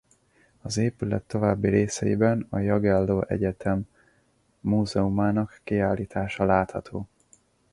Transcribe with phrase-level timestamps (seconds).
[0.61, 3.87] Az épület további részeiben a Jagelló Egyetem
[4.59, 7.07] Múzeumának kiállítása látható.